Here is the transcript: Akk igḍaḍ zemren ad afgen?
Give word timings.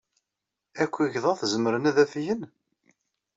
Akk 0.83 0.95
igḍaḍ 1.05 1.39
zemren 1.51 1.89
ad 1.89 1.97
afgen? 2.03 2.41